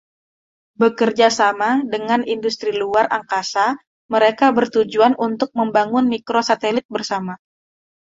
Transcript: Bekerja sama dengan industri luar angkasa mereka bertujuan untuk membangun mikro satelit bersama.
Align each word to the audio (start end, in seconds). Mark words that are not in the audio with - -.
Bekerja 0.81 1.27
sama 1.39 1.69
dengan 1.93 2.21
industri 2.35 2.71
luar 2.81 3.05
angkasa 3.17 3.67
mereka 4.13 4.45
bertujuan 4.57 5.13
untuk 5.27 5.49
membangun 5.59 6.05
mikro 6.13 6.39
satelit 6.49 6.85
bersama. 6.95 7.33